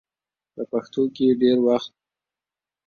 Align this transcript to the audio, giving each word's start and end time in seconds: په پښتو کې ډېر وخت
په 0.53 0.61
پښتو 0.71 1.03
کې 1.15 1.37
ډېر 1.41 1.57
وخت 1.67 1.91